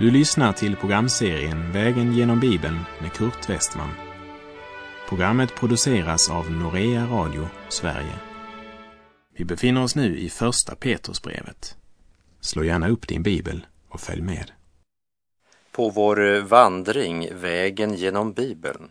[0.00, 3.90] Du lyssnar till programserien Vägen genom Bibeln med Kurt Westman.
[5.08, 8.14] Programmet produceras av Norea Radio Sverige.
[9.36, 11.76] Vi befinner oss nu i Första Petrusbrevet.
[12.40, 14.52] Slå gärna upp din bibel och följ med.
[15.72, 18.90] På vår vandring Vägen genom Bibeln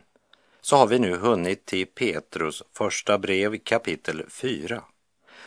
[0.62, 4.84] så har vi nu hunnit till Petrus första brev kapitel 4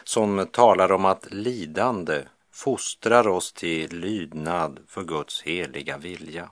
[0.05, 6.51] som talar om att lidande fostrar oss till lydnad för Guds heliga vilja.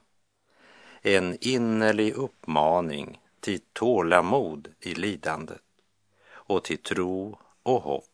[1.03, 5.63] En innerlig uppmaning till tålamod i lidandet
[6.31, 8.05] och till tro och hopp.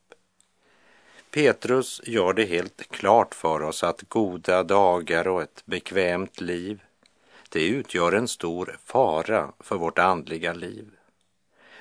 [1.30, 6.82] Petrus gör det helt klart för oss att goda dagar och ett bekvämt liv,
[7.48, 10.90] det utgör en stor fara för vårt andliga liv.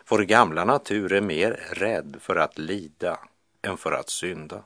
[0.09, 3.19] Vår gamla natur är mer rädd för att lida
[3.61, 4.63] än för att synda.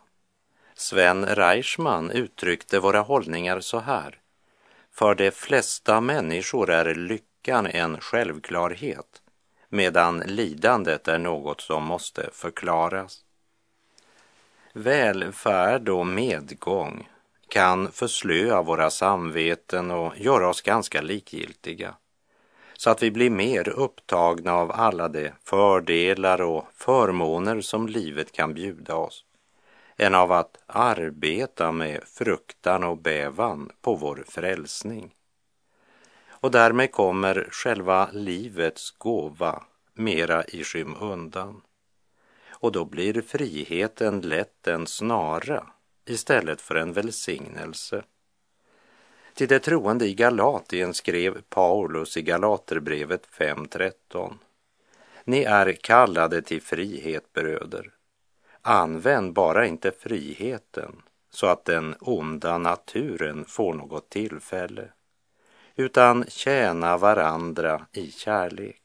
[0.80, 4.18] Sven Reichman uttryckte våra hållningar så här.
[4.92, 9.22] För de flesta människor är lyckan en självklarhet
[9.70, 13.20] medan lidandet är något som måste förklaras.
[14.74, 17.10] Välfärd och medgång
[17.50, 21.96] kan förslöa våra samveten och göra oss ganska likgiltiga
[22.74, 28.54] så att vi blir mer upptagna av alla de fördelar och förmåner som livet kan
[28.54, 29.26] bjuda oss
[30.00, 35.14] än av att arbeta med fruktan och bävan på vår frälsning.
[36.30, 41.62] Och därmed kommer själva livets gåva mera i skymundan.
[42.50, 45.68] Och då blir friheten lätt en snara
[46.06, 48.04] istället för en välsignelse.
[49.34, 54.34] Till de troende i Galatien skrev Paulus i Galaterbrevet 5.13.
[55.24, 57.99] Ni är kallade till frihet, bröder.
[58.62, 64.92] Använd bara inte friheten så att den onda naturen får något tillfälle,
[65.76, 68.82] utan tjäna varandra i kärlek.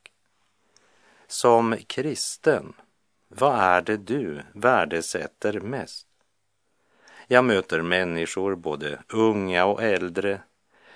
[1.26, 2.72] Som kristen,
[3.28, 6.06] vad är det du värdesätter mest?
[7.26, 10.40] Jag möter människor, både unga och äldre,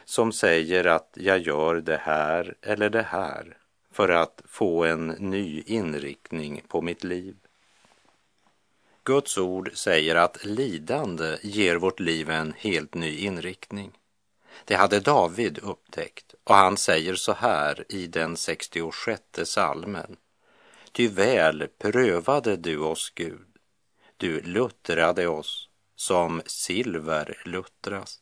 [0.05, 3.57] som säger att jag gör det här eller det här
[3.93, 7.37] för att få en ny inriktning på mitt liv.
[9.09, 13.93] Guds ord säger att lidande ger vårt liv en helt ny inriktning.
[14.65, 20.17] Det hade David upptäckt och han säger så här i den 66 salmen.
[20.93, 23.47] Ty väl prövade du oss, Gud.
[24.17, 28.19] Du luttrade oss som silver luttras.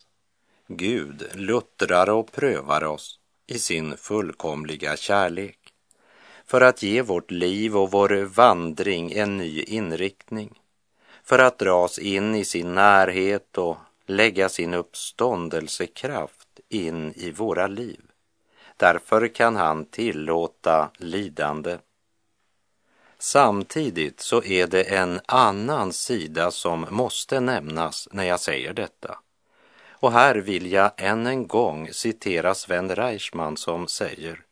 [0.69, 5.59] Gud luttrar och prövar oss i sin fullkomliga kärlek
[6.45, 10.59] för att ge vårt liv och vår vandring en ny inriktning
[11.27, 13.77] för att dras in i sin närhet och
[14.07, 18.01] lägga sin uppståndelsekraft in i våra liv.
[18.77, 21.79] Därför kan han tillåta lidande.
[23.19, 29.19] Samtidigt så är det en annan sida som måste nämnas när jag säger detta.
[29.91, 34.43] Och här vill jag än en gång citera Sven Reichman som säger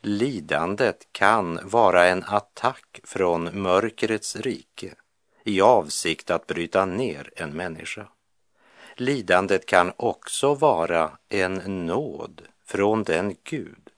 [0.00, 4.94] Lidandet kan vara en attack från mörkrets rike
[5.46, 8.08] i avsikt att bryta ner en människa.
[8.94, 13.90] Lidandet kan också vara en nåd från den Gud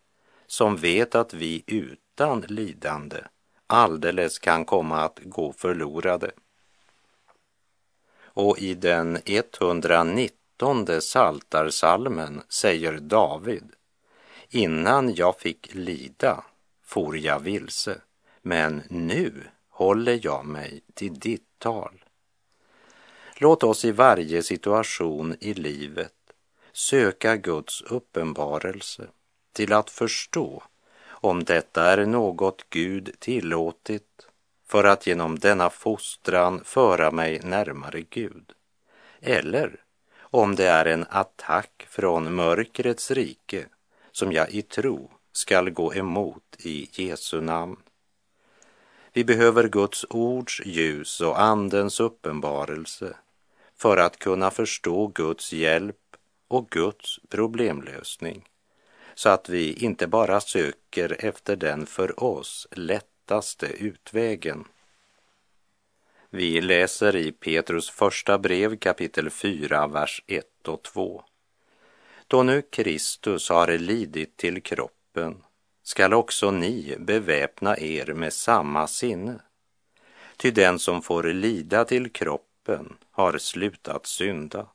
[0.46, 3.20] som vet att vi utan lidande
[3.66, 6.30] alldeles kan komma att gå förlorade.
[8.22, 13.72] Och i den 119 saltarsalmen säger David
[14.48, 16.44] Innan jag fick lida
[16.84, 18.00] for jag vilse,
[18.42, 19.32] men nu
[19.78, 22.04] håller jag mig till ditt tal.
[23.36, 26.14] Låt oss i varje situation i livet
[26.72, 29.06] söka Guds uppenbarelse
[29.52, 30.62] till att förstå
[31.08, 34.28] om detta är något Gud tillåtit
[34.66, 38.52] för att genom denna fostran föra mig närmare Gud.
[39.20, 39.80] Eller
[40.20, 43.66] om det är en attack från mörkrets rike
[44.12, 47.76] som jag i tro skall gå emot i Jesu namn.
[49.12, 53.16] Vi behöver Guds ords ljus och Andens uppenbarelse
[53.76, 55.96] för att kunna förstå Guds hjälp
[56.48, 58.48] och Guds problemlösning
[59.18, 64.64] så att vi inte bara söker efter den för oss lättaste utvägen.
[66.30, 71.24] Vi läser i Petrus första brev kapitel 4, vers 1 och 2.
[72.26, 75.42] Då nu Kristus har lidit till kroppen
[75.88, 79.40] skall också ni beväpna er med samma sinne.
[80.36, 84.66] Ty den som får lida till kroppen har slutat synda.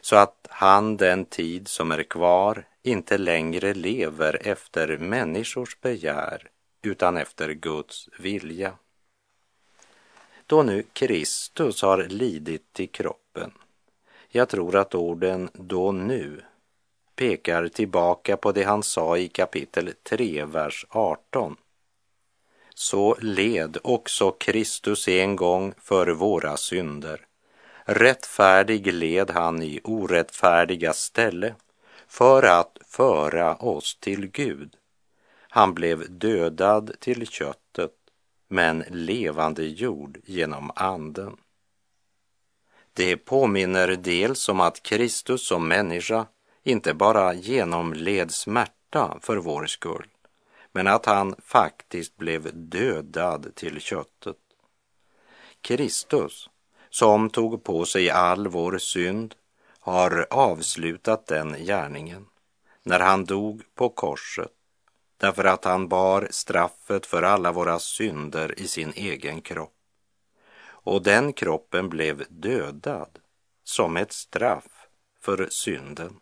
[0.00, 6.48] så att han den tid som är kvar inte längre lever efter människors begär
[6.82, 8.78] utan efter Guds vilja.
[10.46, 13.52] Då nu Kristus har lidit till kroppen,
[14.28, 16.42] jag tror att orden då nu
[17.16, 21.56] pekar tillbaka på det han sa i kapitel 3, vers 18.
[22.74, 27.20] Så led också Kristus en gång för våra synder.
[27.84, 31.54] Rättfärdig led han i orättfärdiga ställe
[32.08, 34.76] för att föra oss till Gud.
[35.48, 37.92] Han blev dödad till köttet,
[38.48, 41.36] men levande jord genom anden.
[42.92, 46.26] Det påminner dels om att Kristus som människa
[46.66, 50.06] inte bara genomled smärta för vår skull,
[50.72, 54.36] men att han faktiskt blev dödad till köttet.
[55.60, 56.50] Kristus,
[56.90, 59.34] som tog på sig all vår synd,
[59.80, 62.26] har avslutat den gärningen
[62.82, 64.52] när han dog på korset
[65.16, 69.72] därför att han bar straffet för alla våra synder i sin egen kropp.
[70.66, 73.18] Och den kroppen blev dödad
[73.64, 74.88] som ett straff
[75.20, 76.20] för synden.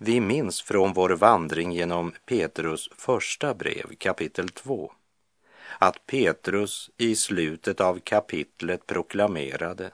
[0.00, 4.92] Vi minns från vår vandring genom Petrus första brev, kapitel 2,
[5.78, 9.90] att Petrus i slutet av kapitlet proklamerade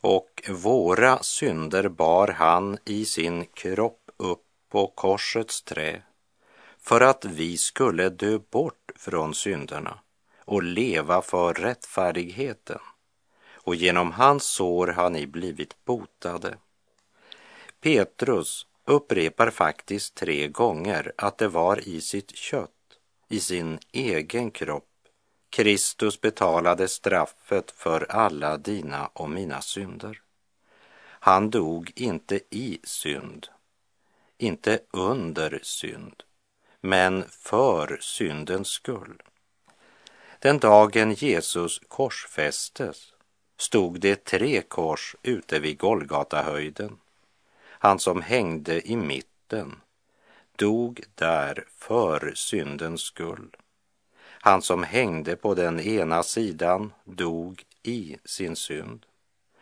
[0.00, 6.02] och våra synder bar han i sin kropp upp på korsets trä
[6.78, 9.98] för att vi skulle dö bort från synderna
[10.38, 12.78] och leva för rättfärdigheten.
[13.52, 16.56] Och genom hans sår har ni blivit botade.
[17.80, 22.70] Petrus upprepar faktiskt tre gånger att det var i sitt kött,
[23.28, 24.96] i sin egen kropp,
[25.50, 30.20] Kristus betalade straffet för alla dina och mina synder.
[31.02, 33.46] Han dog inte i synd,
[34.38, 36.22] inte under synd,
[36.80, 39.22] men för syndens skull.
[40.38, 43.12] Den dagen Jesus korsfästes
[43.58, 46.98] stod det tre kors ute vid Golgatahöjden.
[47.86, 49.80] Han som hängde i mitten
[50.56, 53.56] dog där för syndens skull.
[54.22, 59.06] Han som hängde på den ena sidan dog i sin synd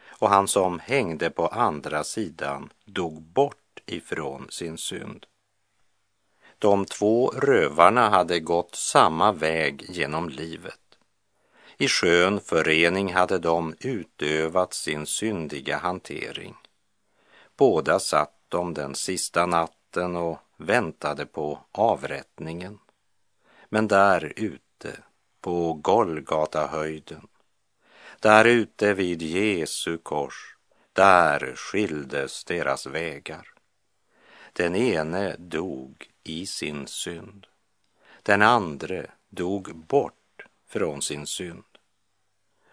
[0.08, 5.26] och han som hängde på andra sidan dog bort ifrån sin synd.
[6.58, 10.98] De två rövarna hade gått samma väg genom livet.
[11.76, 16.54] I skön förening hade de utövat sin syndiga hantering.
[17.56, 22.78] Båda satt de den sista natten och väntade på avrättningen.
[23.68, 24.98] Men där ute
[25.40, 27.28] på Golgatahöjden,
[28.20, 30.56] där ute vid Jesu kors,
[30.92, 33.48] där skildes deras vägar.
[34.52, 37.46] Den ene dog i sin synd.
[38.22, 41.64] Den andre dog bort från sin synd.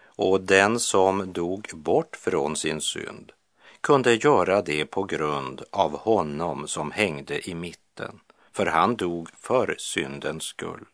[0.04, 3.32] Och den som dog bort från sin synd
[3.82, 8.20] kunde göra det på grund av honom som hängde i mitten,
[8.52, 10.84] för han dog för syndens skull,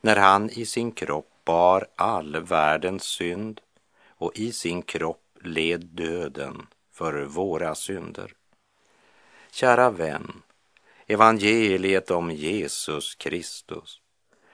[0.00, 3.60] när han i sin kropp bar all världens synd
[4.08, 8.32] och i sin kropp led döden för våra synder.
[9.50, 10.42] Kära vän,
[11.06, 14.00] evangeliet om Jesus Kristus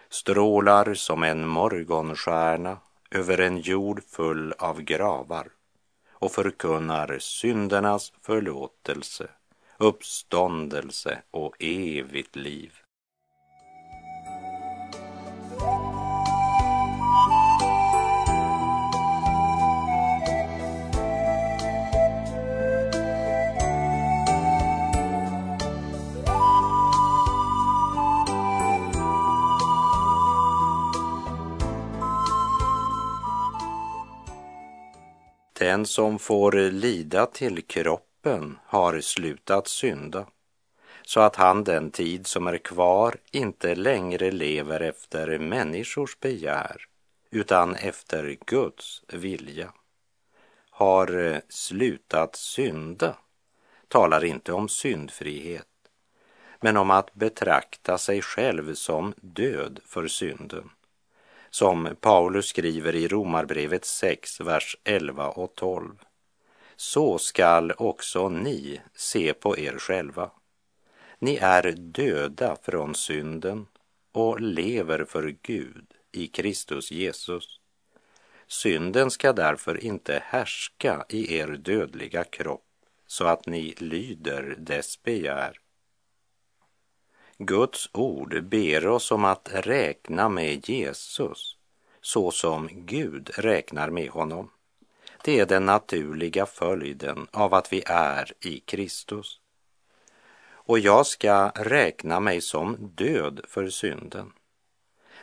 [0.08, 2.78] strålar som en morgonstjärna
[3.10, 5.48] över en jord full av gravar
[6.18, 9.28] och förkunnar syndernas förlåtelse,
[9.78, 12.72] uppståndelse och evigt liv.
[35.68, 40.26] Den som får lida till kroppen har slutat synda,
[41.02, 46.76] så att han den tid som är kvar inte längre lever efter människors begär,
[47.30, 49.72] utan efter Guds vilja.
[50.70, 53.16] Har eh, slutat synda
[53.88, 55.66] talar inte om syndfrihet,
[56.60, 60.70] men om att betrakta sig själv som död för synden
[61.50, 65.94] som Paulus skriver i Romarbrevet 6, vers 11 och 12.
[66.76, 70.30] Så skall också ni se på er själva.
[71.18, 73.66] Ni är döda från synden
[74.12, 77.60] och lever för Gud i Kristus Jesus.
[78.46, 82.64] Synden ska därför inte härska i er dödliga kropp
[83.06, 85.60] så att ni lyder dess begär.
[87.40, 91.56] Guds ord ber oss om att räkna med Jesus
[92.00, 94.50] så som Gud räknar med honom.
[95.24, 99.40] Det är den naturliga följden av att vi är i Kristus.
[100.50, 104.32] Och jag ska räkna mig som död för synden.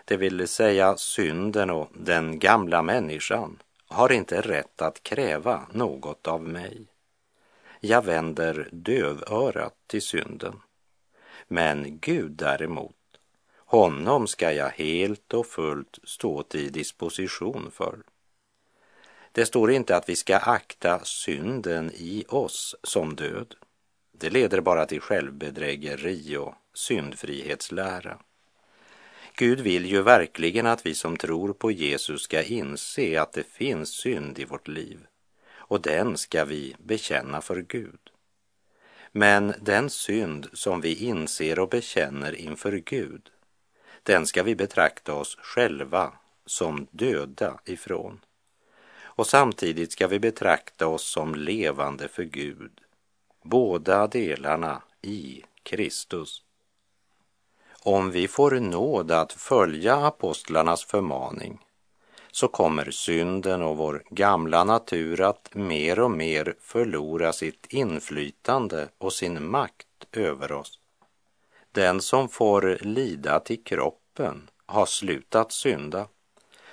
[0.06, 6.42] Det vill säga synden och den gamla människan har inte rätt att kräva något av
[6.42, 6.86] mig.
[7.80, 10.62] Jag vänder dövörat till synden.
[11.48, 12.96] Men Gud däremot,
[13.58, 18.00] honom ska jag helt och fullt stå till disposition för.
[19.32, 23.56] Det står inte att vi ska akta synden i oss som död.
[24.12, 28.18] Det leder bara till självbedrägeri och syndfrihetslära.
[29.38, 33.90] Gud vill ju verkligen att vi som tror på Jesus ska inse att det finns
[33.90, 35.00] synd i vårt liv
[35.68, 38.00] och den ska vi bekänna för Gud.
[39.18, 43.30] Men den synd som vi inser och bekänner inför Gud,
[44.04, 46.14] den ska vi betrakta oss själva
[46.46, 48.20] som döda ifrån.
[49.04, 52.82] Och samtidigt ska vi betrakta oss som levande för Gud,
[53.44, 56.42] båda delarna i Kristus.
[57.84, 61.65] Om vi får nåd att följa apostlarnas förmaning
[62.36, 69.14] så kommer synden och vår gamla natur att mer och mer förlora sitt inflytande och
[69.14, 70.80] sin makt över oss.
[71.72, 76.08] Den som får lida till kroppen har slutat synda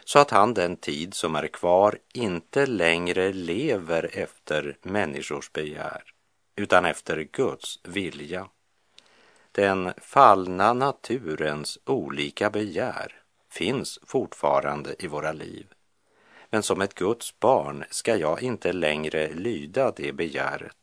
[0.04, 6.02] så att han den tid som är kvar inte längre lever efter människors begär
[6.56, 8.48] utan efter Guds vilja.
[9.52, 13.21] Den fallna naturens olika begär
[13.52, 15.66] finns fortfarande i våra liv.
[16.50, 20.76] Men som ett Guds barn ska jag inte längre lyda det begäret,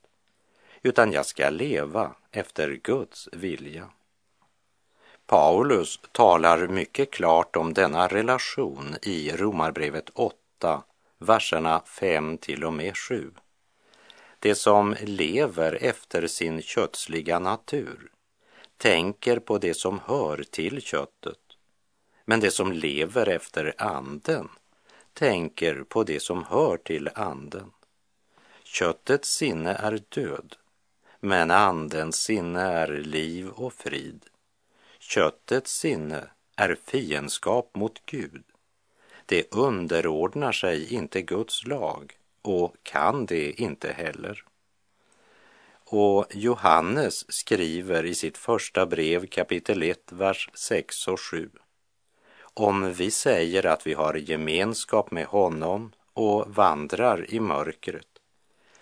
[0.81, 3.89] utan jag ska leva efter Guds vilja.
[5.25, 10.83] Paulus talar mycket klart om denna relation i Romarbrevet 8,
[11.17, 13.31] verserna 5 till och med 7.
[14.39, 18.11] Det som lever efter sin kötsliga natur
[18.77, 21.48] tänker på det som hör till köttet
[22.29, 24.49] men det som lever efter anden
[25.13, 27.71] tänker på det som hör till anden.
[28.63, 30.55] Köttets sinne är död,
[31.19, 34.25] men andens sinne är liv och frid.
[34.99, 38.43] Köttets sinne är fiendskap mot Gud.
[39.25, 44.43] Det underordnar sig inte Guds lag och kan det inte heller.
[45.83, 51.49] Och Johannes skriver i sitt första brev kapitel 1, vers 6 och 7.
[52.59, 58.07] Om vi säger att vi har gemenskap med honom och vandrar i mörkret,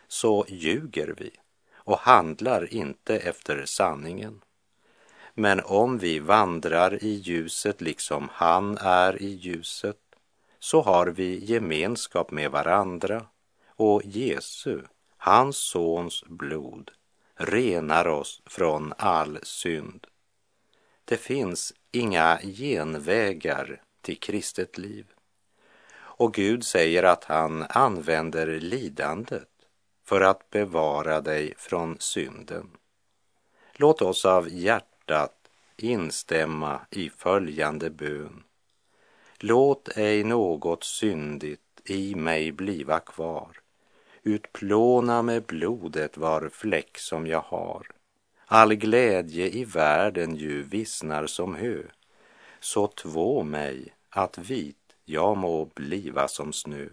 [0.07, 1.31] så ljuger vi
[1.73, 4.41] och handlar inte efter sanningen.
[5.33, 10.01] Men om vi vandrar i ljuset liksom han är i ljuset,
[10.59, 13.25] så har vi gemenskap med varandra
[13.67, 14.81] och Jesu,
[15.17, 16.91] hans sons blod,
[17.35, 20.07] renar oss från all synd.
[21.05, 25.05] Det finns inga genvägar till kristet liv.
[25.97, 29.49] Och Gud säger att han använder lidandet
[30.05, 32.69] för att bevara dig från synden.
[33.73, 35.35] Låt oss av hjärtat
[35.77, 38.43] instämma i följande bön.
[39.39, 43.59] Låt ej något syndigt i mig bliva kvar.
[44.23, 47.96] Utplåna med blodet var fläck som jag har
[48.49, 51.83] All glädje i världen ju vissnar som hö.
[52.59, 56.87] Så två mig att vit jag må bliva som snö.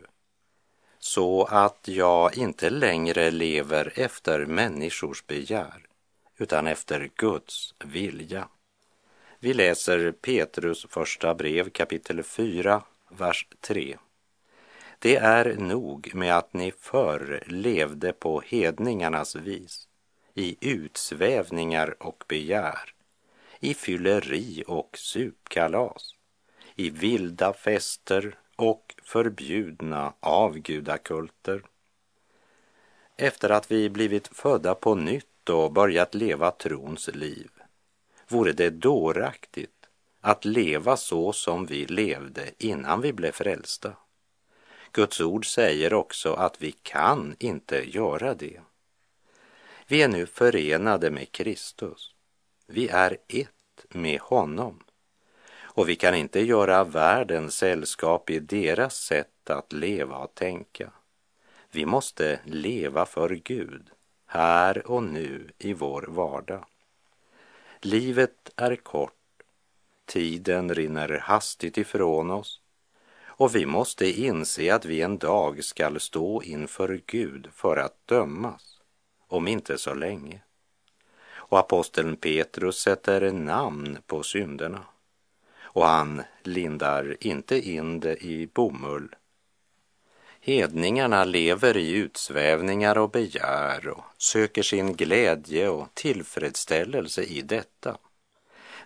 [0.99, 5.87] Så att jag inte längre lever efter människors begär,
[6.37, 8.49] utan efter Guds vilja.
[9.39, 13.99] Vi läser Petrus första brev kapitel 4, vers 3.
[14.99, 19.89] Det är nog med att ni förr levde på hedningarnas vis
[20.35, 22.95] i utsvävningar och begär,
[23.61, 26.15] i fylleri och supkalas,
[26.75, 31.63] i vilda fester och förbjudna avgudakulter.
[33.17, 37.51] Efter att vi blivit födda på nytt och börjat leva trons liv,
[38.29, 39.71] vore det dåraktigt
[40.21, 43.97] att leva så som vi levde innan vi blev frälsta.
[44.93, 48.61] Guds ord säger också att vi kan inte göra det.
[49.87, 52.15] Vi är nu förenade med Kristus.
[52.67, 54.85] Vi är ett med honom.
[55.61, 60.91] Och vi kan inte göra världen sällskap i deras sätt att leva och tänka.
[61.71, 63.91] Vi måste leva för Gud
[64.27, 66.65] här och nu i vår vardag.
[67.81, 69.43] Livet är kort,
[70.07, 72.61] tiden rinner hastigt ifrån oss
[73.37, 78.74] och vi måste inse att vi en dag skall stå inför Gud för att dömas,
[79.35, 80.41] om inte så länge.
[81.35, 84.85] Och aposteln Petrus sätter namn på synderna
[85.63, 89.15] och han lindar inte in det i bomull.
[90.41, 97.97] Hedningarna lever i utsvävningar och begär och söker sin glädje och tillfredsställelse i detta.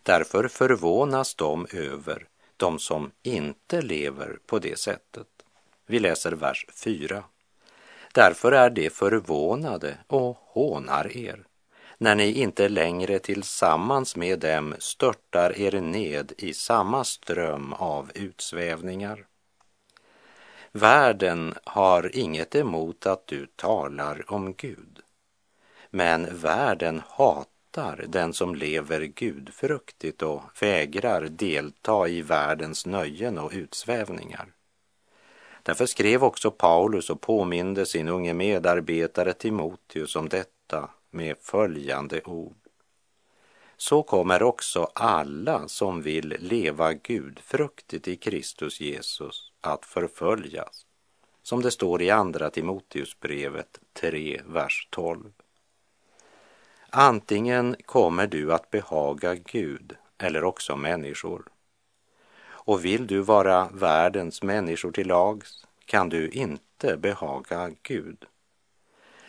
[0.02, 2.26] Därför förvånas de över
[2.56, 5.26] de som inte lever på det sättet.
[5.86, 7.24] Vi läser vers 4.
[8.18, 11.44] Därför är de förvånade och hånar er
[11.98, 19.26] när ni inte längre tillsammans med dem störtar er ned i samma ström av utsvävningar.
[20.72, 25.00] Världen har inget emot att du talar om Gud,
[25.90, 34.57] men världen hatar den som lever gudfruktigt och vägrar delta i världens nöjen och utsvävningar.
[35.68, 42.56] Därför skrev också Paulus och påminde sin unge medarbetare Timoteus om detta med följande ord.
[43.76, 50.86] Så kommer också alla som vill leva gudfruktigt i Kristus Jesus att förföljas,
[51.42, 55.32] som det står i Andra Timoteusbrevet 3, vers 12.
[56.90, 61.44] Antingen kommer du att behaga Gud eller också människor.
[62.68, 68.24] Och vill du vara världens människor till lags kan du inte behaga Gud.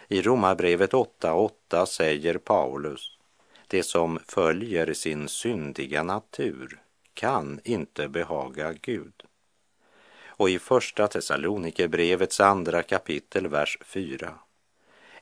[0.08, 3.18] I Romarbrevet 8.8 säger Paulus,
[3.68, 6.82] det som följer sin syndiga natur
[7.14, 9.24] kan inte behaga Gud.
[10.26, 14.34] Och i Första Thessalonikerbrevets andra kapitel, vers 4.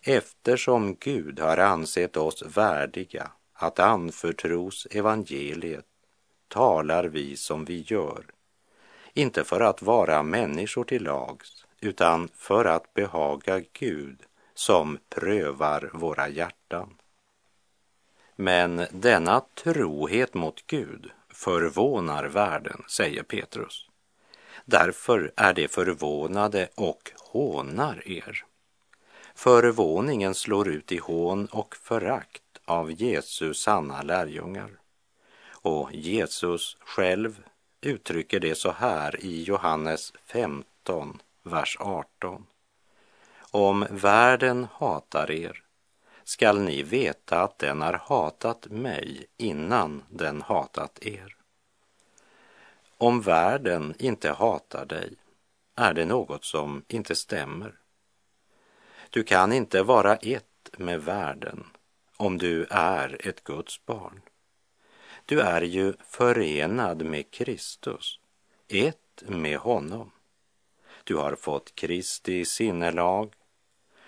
[0.01, 5.85] Eftersom Gud har ansett oss värdiga att anförtros evangeliet
[6.47, 8.25] talar vi som vi gör,
[9.13, 16.29] inte för att vara människor till lags, utan för att behaga Gud som prövar våra
[16.29, 16.93] hjärtan.
[18.35, 23.89] Men denna trohet mot Gud förvånar världen, säger Petrus.
[24.65, 28.45] Därför är de förvånade och hånar er.
[29.35, 34.69] Förvåningen slår ut i hån och förakt av Jesus sanna lärjungar.
[35.67, 37.43] Och Jesus själv
[37.81, 42.45] uttrycker det så här i Johannes 15, vers 18.
[43.39, 45.63] Om världen hatar er
[46.23, 51.35] skall ni veta att den har hatat mig innan den hatat er.
[52.97, 55.13] Om världen inte hatar dig
[55.75, 57.75] är det något som inte stämmer.
[59.09, 61.63] Du kan inte vara ett med världen
[62.17, 64.21] om du är ett Guds barn.
[65.29, 68.19] Du är ju förenad med Kristus,
[68.67, 70.11] ett med honom.
[71.03, 73.33] Du har fått Kristi sinnelag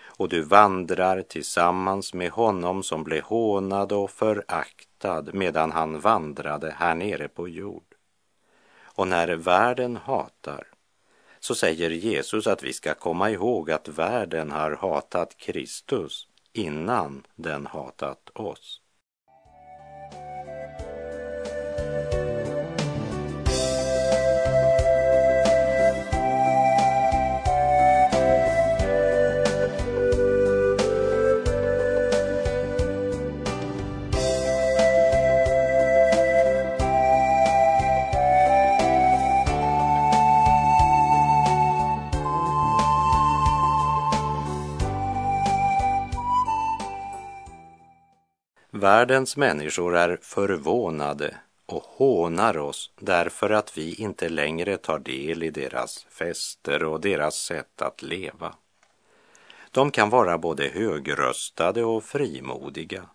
[0.01, 6.95] och du vandrar tillsammans med honom som blev hånad och föraktad medan han vandrade här
[6.95, 7.95] nere på jord.
[8.81, 10.67] Och när världen hatar
[11.39, 17.65] så säger Jesus att vi ska komma ihåg att världen har hatat Kristus innan den
[17.65, 18.81] hatat oss.
[48.89, 55.49] Världens människor är förvånade och hånar oss därför att vi inte längre tar del i
[55.49, 58.55] deras fester och deras sätt att leva.
[59.71, 63.05] De kan vara både högröstade och frimodiga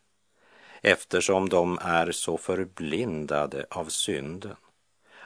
[0.80, 4.56] eftersom de är så förblindade av synden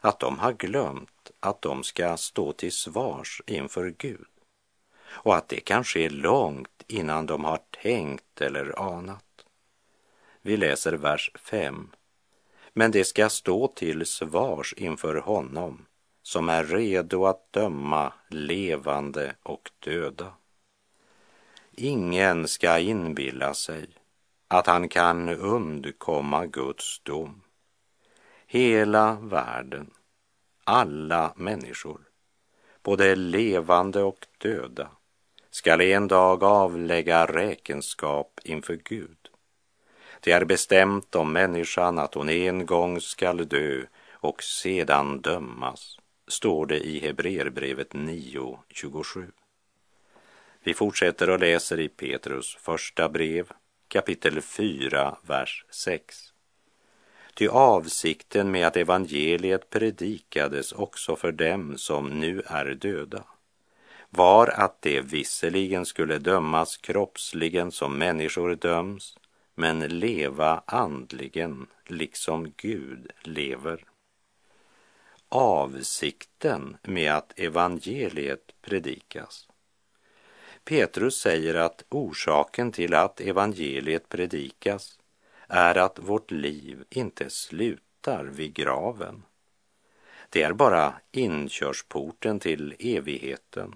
[0.01, 4.27] att de har glömt att de ska stå till svars inför Gud
[5.07, 9.25] och att det kan ske långt innan de har tänkt eller anat.
[10.43, 11.91] Vi läser vers 5.
[12.73, 15.87] Men det ska stå till svars inför honom
[16.23, 20.33] som är redo att döma levande och döda.
[21.73, 23.87] Ingen ska inbilla sig
[24.49, 27.43] att han kan undkomma Guds dom.
[28.47, 29.91] Hela världen,
[30.65, 32.01] alla människor,
[32.83, 34.91] både levande och döda,
[35.51, 39.18] skall en dag avlägga räkenskap inför Gud.
[40.21, 46.67] Det är bestämt om människan att hon en gång skall dö och sedan dömas, står
[46.67, 49.31] det i Hebreerbrevet 9.27.
[50.63, 53.51] Vi fortsätter och läser i Petrus första brev,
[53.89, 56.33] kapitel 4, vers 6.
[57.35, 63.25] Ty avsikten med att evangeliet predikades också för dem som nu är döda
[64.11, 69.17] var att de visserligen skulle dömas kroppsligen som människor döms,
[69.59, 73.85] men leva andligen liksom Gud lever.
[75.29, 79.49] Avsikten med att evangeliet predikas.
[80.65, 84.99] Petrus säger att orsaken till att evangeliet predikas
[85.49, 89.23] är att vårt liv inte slutar vid graven.
[90.29, 93.75] Det är bara inkörsporten till evigheten.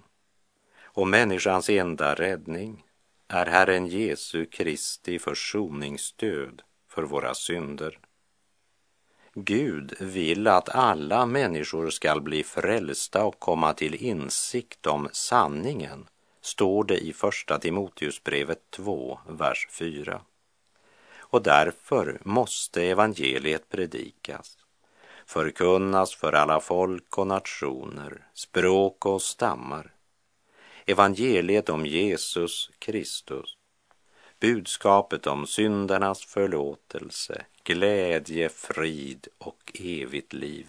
[0.83, 2.85] Och människans enda räddning
[3.33, 7.99] är Herren Jesu Kristi försoningsstöd för våra synder.
[9.35, 16.09] Gud vill att alla människor skall bli frälsta och komma till insikt om sanningen,
[16.41, 20.21] står det i Första Timoteusbrevet 2, vers 4.
[21.19, 24.59] Och därför måste evangeliet predikas,
[25.27, 29.93] förkunnas för alla folk och nationer, språk och stammar.
[30.87, 33.57] Evangeliet om Jesus Kristus,
[34.41, 40.67] budskapet om syndernas förlåtelse, glädje, frid och evigt liv.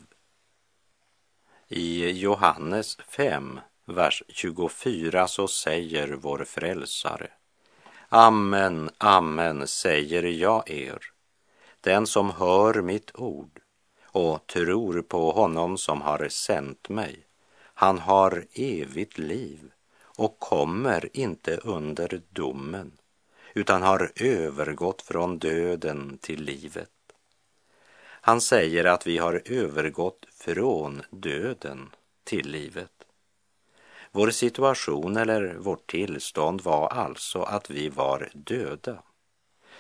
[1.68, 7.30] I Johannes 5, vers 24 så säger vår frälsare
[8.10, 11.00] Amen, amen säger jag er.
[11.82, 13.60] Den som hör mitt ord
[14.04, 17.28] och tror på honom som har sänt mig,
[17.74, 19.73] han har evigt liv
[20.18, 22.92] och kommer inte under domen,
[23.54, 26.90] utan har övergått från döden till livet.
[28.26, 31.90] Han säger att vi har övergått från döden
[32.24, 32.92] till livet.
[34.12, 39.04] Vår situation eller vårt tillstånd var alltså att vi var döda.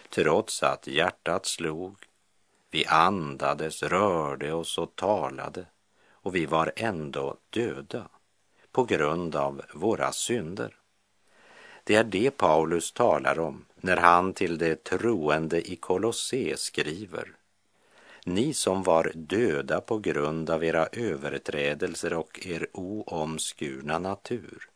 [0.09, 1.95] Trots att hjärtat slog,
[2.71, 5.65] vi andades, rörde oss och talade
[6.11, 8.09] och vi var ändå döda
[8.73, 10.75] på grund av våra synder.
[11.83, 17.35] Det är det Paulus talar om när han till de troende i Kolosse skriver
[18.25, 24.69] ni som var döda på grund av era överträdelser och er oomskurna natur.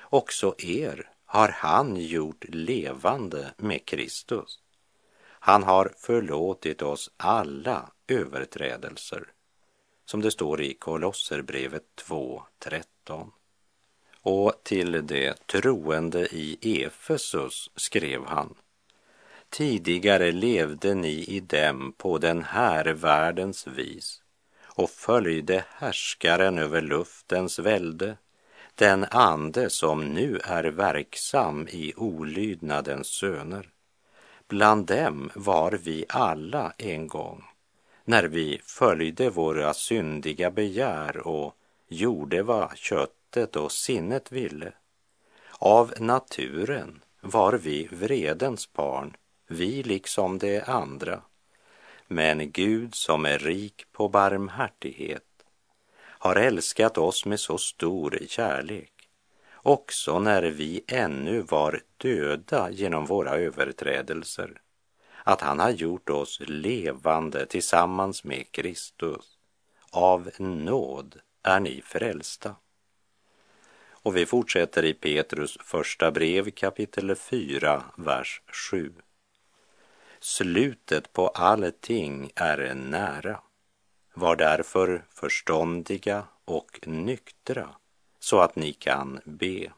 [0.00, 4.58] Också er har han gjort levande med Kristus.
[5.26, 9.24] Han har förlåtit oss alla överträdelser,
[10.04, 12.93] som det står i Kolosserbrevet 2.13.
[14.22, 18.54] Och till de troende i Efesus skrev han
[19.50, 24.22] Tidigare levde ni i dem på den här världens vis
[24.64, 28.16] och följde härskaren över luftens välde,
[28.74, 33.68] den ande som nu är verksam i olydnadens söner.
[34.48, 37.44] Bland dem var vi alla en gång,
[38.04, 41.56] när vi följde våra syndiga begär och
[41.94, 44.72] gjorde vad köttet och sinnet ville.
[45.58, 51.22] Av naturen var vi vredens barn vi liksom de andra.
[52.06, 55.22] Men Gud som är rik på barmhärtighet
[55.96, 58.94] har älskat oss med så stor kärlek
[59.64, 64.60] också när vi ännu var döda genom våra överträdelser,
[65.24, 69.38] att han har gjort oss levande tillsammans med Kristus.
[69.90, 72.56] Av nåd är ni frälsta.
[73.86, 78.92] Och vi fortsätter i Petrus första brev kapitel 4, vers 7.
[80.20, 83.40] Slutet på allting är nära.
[84.14, 87.68] Var därför förståndiga och nyktra
[88.18, 89.72] så att ni kan be.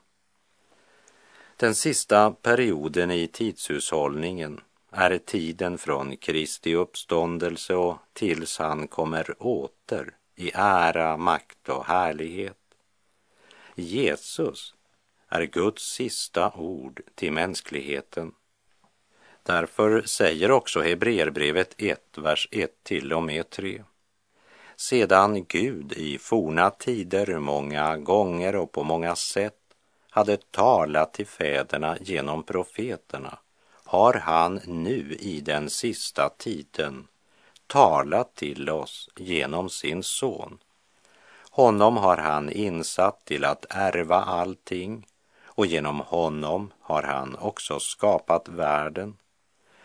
[1.57, 10.15] Den sista perioden i tidshushållningen är tiden från Kristi uppståndelse och tills han kommer åter
[10.37, 12.59] i ära, makt och härlighet.
[13.75, 14.75] Jesus
[15.29, 18.33] är Guds sista ord till mänskligheten
[19.47, 23.85] Därför säger också Hebreerbrevet 1, vers 1 till och med 3.
[24.77, 29.59] Sedan Gud i forna tider många gånger och på många sätt
[30.11, 33.39] hade talat till fäderna genom profeterna
[33.85, 37.07] har han nu i den sista tiden
[37.67, 40.59] talat till oss genom sin son.
[41.51, 45.07] Honom har han insatt till att ärva allting
[45.45, 49.17] och genom honom har han också skapat världen.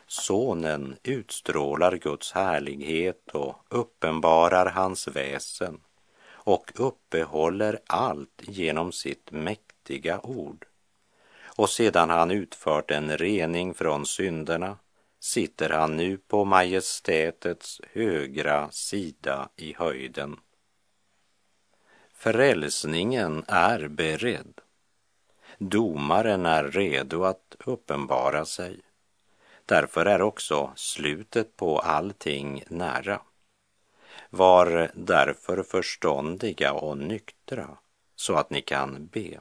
[0.07, 5.81] Sonen utstrålar Guds härlighet och uppenbarar hans väsen
[6.29, 10.65] och uppehåller allt genom sitt mäktiga ord.
[11.45, 14.77] Och sedan han utfört en rening från synderna
[15.21, 20.39] sitter han nu på majestätets högra sida i höjden.
[22.13, 24.61] Frälsningen är beredd.
[25.57, 28.79] Domaren är redo att uppenbara sig.
[29.65, 33.21] Därför är också slutet på allting nära.
[34.29, 37.77] Var därför förståndiga och nyktra
[38.15, 39.39] så att ni kan be.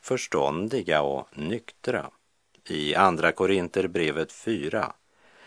[0.00, 2.10] Förståndiga och nyktra.
[2.64, 4.92] I Andra Korinterbrevet 4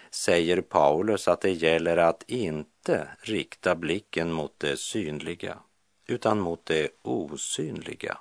[0.10, 5.58] säger Paulus att det gäller att inte rikta blicken mot det synliga
[6.08, 8.18] utan mot det osynliga.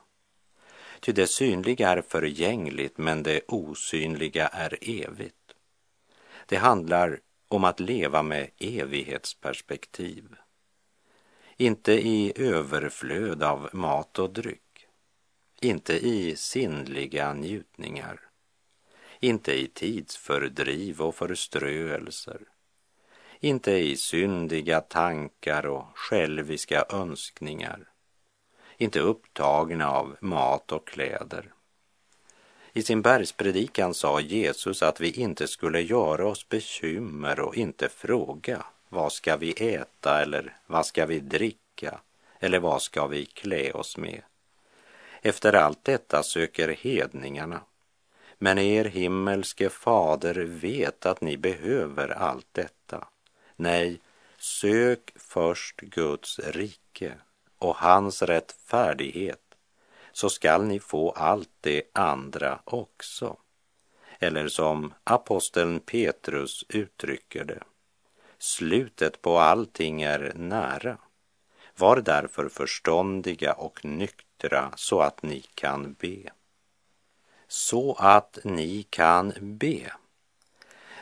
[1.01, 5.35] Ty det synliga är förgängligt men det osynliga är evigt.
[6.47, 10.25] Det handlar om att leva med evighetsperspektiv.
[11.57, 14.87] Inte i överflöd av mat och dryck.
[15.61, 18.32] Inte i sinnliga njutningar.
[19.25, 22.41] Inte i tidsfördriv och förströelser.
[23.41, 27.81] Inte i syndiga tankar och själviska önskningar.
[28.77, 31.53] Inte upptagna av mat och kläder.
[32.73, 38.65] I sin bergspredikan sa Jesus att vi inte skulle göra oss bekymmer och inte fråga
[38.89, 42.01] vad ska vi äta eller vad ska vi dricka
[42.41, 44.23] eller vad ska vi klä oss med.
[45.21, 47.61] Efter allt detta söker hedningarna.
[48.43, 53.09] Men er himmelske fader vet att ni behöver allt detta.
[53.57, 54.01] Nej,
[54.39, 57.13] sök först Guds rike
[57.59, 59.55] och hans rättfärdighet
[60.13, 63.37] så skall ni få allt det andra också.
[64.19, 67.63] Eller som aposteln Petrus uttrycker det.
[68.39, 70.99] Slutet på allting är nära.
[71.77, 76.33] Var därför förståndiga och nyktra så att ni kan be.
[77.55, 79.93] Så att ni kan be.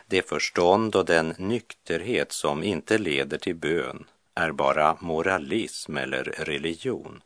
[0.07, 7.23] Det förstånd och den nykterhet som inte leder till bön är bara moralism eller religion.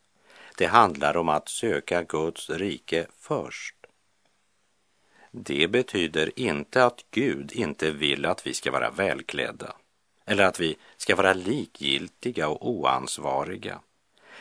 [0.57, 3.77] Det handlar om att söka Guds rike först.
[5.31, 9.77] Det betyder inte att Gud inte vill att vi ska vara välklädda
[10.25, 13.81] eller att vi ska vara likgiltiga och oansvariga.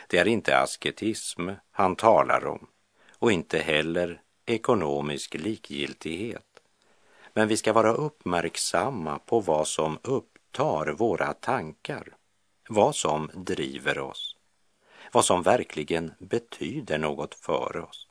[0.08, 2.66] Det är inte asketism han talar om
[3.18, 6.60] och inte heller ekonomisk likgiltighet.
[7.32, 12.16] Men vi ska vara uppmärksamma på vad som upptar våra tankar,
[12.68, 14.34] vad som driver oss
[15.14, 18.08] vad som verkligen betyder något för oss.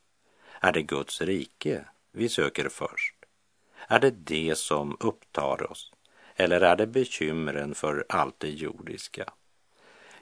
[0.60, 3.16] Är det Guds rike vi söker först?
[3.88, 5.92] Är det det som upptar oss?
[6.36, 9.26] Eller är det bekymren för allt det jordiska?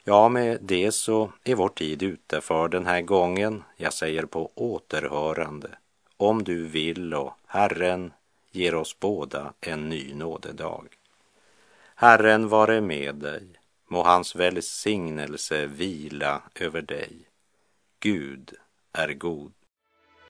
[0.04, 3.64] Ja, med det så är vår tid ute för den här gången.
[3.78, 5.78] Jag säger på återhörande.
[6.22, 8.14] Om du vill och Herren
[8.52, 10.88] ger oss båda en ny nådedag.
[11.96, 13.48] Herren vare med dig.
[13.88, 17.12] Må hans välsignelse vila över dig.
[18.00, 18.54] Gud
[18.92, 19.54] är god.